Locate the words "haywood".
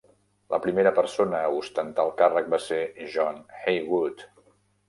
3.59-4.29